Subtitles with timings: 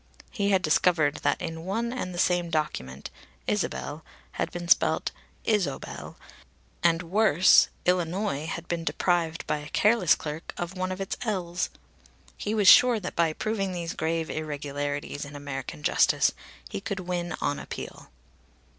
[0.31, 3.11] He had discovered that in one and the same document
[3.45, 5.11] "Isabel" had been spelt
[5.45, 6.17] "Isobel,"
[6.81, 11.69] and, worse, Illinois had been deprived by a careless clerk of one of its "l's."
[12.35, 16.31] He was sure that by proving these grave irregularities in American justice
[16.67, 18.09] he could win on appeal.